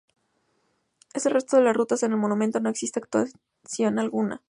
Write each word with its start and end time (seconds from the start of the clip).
En 1.13 1.21
el 1.23 1.31
resto 1.31 1.57
de 1.57 1.63
las 1.63 1.75
rutas, 1.77 2.01
en 2.01 2.11
este 2.13 2.19
momento, 2.27 2.59
no 2.59 2.71
existe 2.71 2.99
actuación 2.99 3.99
alguna. 3.99 4.39